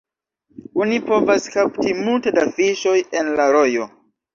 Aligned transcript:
Oni 0.85 0.97
povas 1.11 1.47
kapti 1.57 1.95
multe 2.03 2.37
da 2.41 2.49
fiŝoj 2.59 2.99
en 3.23 3.35
la 3.41 3.51
rojo. 3.61 3.93